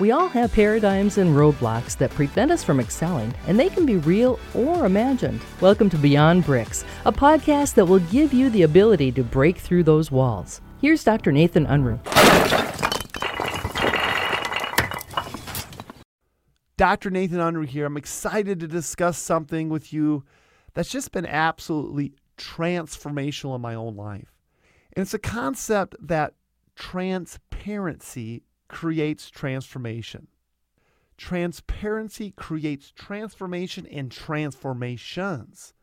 [0.00, 3.96] We all have paradigms and roadblocks that prevent us from excelling, and they can be
[3.96, 5.40] real or imagined.
[5.60, 9.82] Welcome to Beyond Bricks, a podcast that will give you the ability to break through
[9.82, 10.60] those walls.
[10.80, 11.32] Here's Dr.
[11.32, 11.98] Nathan Unruh.
[16.76, 17.10] Dr.
[17.10, 17.86] Nathan Unruh here.
[17.86, 20.22] I'm excited to discuss something with you
[20.74, 24.32] that's just been absolutely transformational in my own life.
[24.92, 26.34] And it's a concept that
[26.76, 30.28] transparency creates transformation.
[31.16, 35.74] Transparency creates transformation and transformations.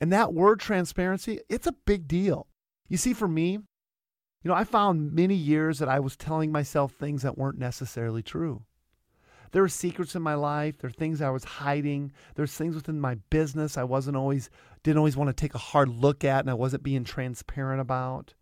[0.00, 2.48] And that word transparency, it's a big deal.
[2.88, 6.92] You see, for me, you know, I found many years that I was telling myself
[6.92, 8.64] things that weren't necessarily true.
[9.52, 10.78] There were secrets in my life.
[10.78, 12.12] There are things I was hiding.
[12.34, 14.50] There's things within my business I wasn't always
[14.82, 18.34] didn't always want to take a hard look at and I wasn't being transparent about.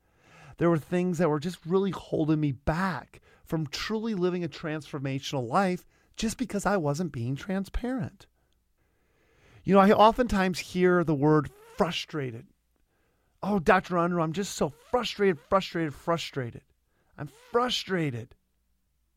[0.56, 5.48] There were things that were just really holding me back from truly living a transformational
[5.48, 5.84] life
[6.16, 8.26] just because I wasn't being transparent.
[9.64, 12.46] You know, I oftentimes hear the word frustrated.
[13.42, 13.94] Oh, Dr.
[13.94, 16.62] Unruh, I'm just so frustrated, frustrated, frustrated.
[17.18, 18.34] I'm frustrated.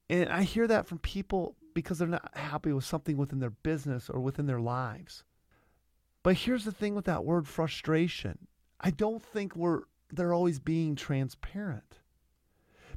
[0.09, 4.09] And I hear that from people because they're not happy with something within their business
[4.09, 5.23] or within their lives.
[6.23, 8.47] But here's the thing with that word frustration.
[8.80, 11.99] I don't think we're they're always being transparent.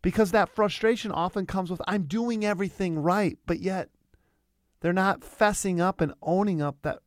[0.03, 3.91] Because that frustration often comes with I'm doing everything right, but yet
[4.81, 7.01] they're not fessing up and owning up that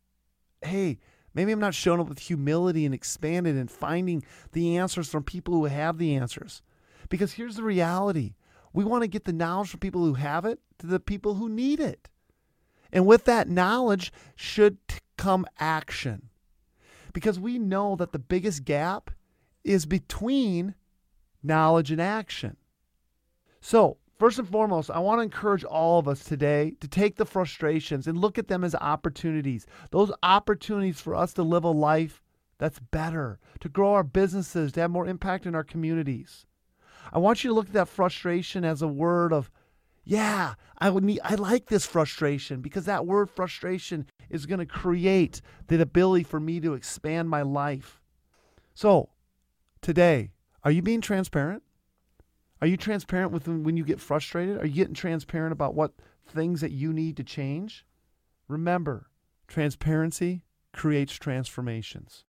[0.64, 1.00] hey,
[1.34, 5.54] maybe I'm not showing up with humility and expanded and finding the answers from people
[5.56, 6.62] who have the answers.
[7.10, 8.36] Because here's the reality.
[8.74, 11.50] We want to get the knowledge from people who have it to the people who
[11.50, 12.10] need it.
[12.92, 14.78] And with that knowledge should
[15.18, 16.30] come action.
[17.14, 19.12] Because we know that the biggest gap
[19.64, 20.76] is between
[21.44, 22.58] knowledge and action.
[23.62, 27.26] So, first and foremost, I want to encourage all of us today to take the
[27.26, 29.68] frustrations and look at them as opportunities.
[29.92, 32.24] Those opportunities for us to live a life
[32.58, 36.46] that's better, to grow our businesses, to have more impact in our communities.
[37.14, 39.52] I want you to look at that frustration as a word of,
[40.04, 44.66] yeah, I would need I like this frustration because that word frustration is going to
[44.66, 48.02] create the ability for me to expand my life.
[48.74, 49.10] So,
[49.82, 50.32] today,
[50.64, 51.64] are you being transparent?
[52.62, 54.62] Are you transparent with when you get frustrated?
[54.62, 55.94] Are you getting transparent about what
[56.28, 57.88] things that you need to change?
[58.48, 59.10] Remember,
[59.48, 62.24] transparency creates transformations.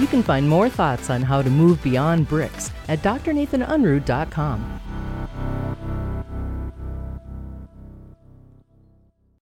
[0.00, 4.89] You can find more thoughts on how to move beyond bricks at drnathanunruh.com.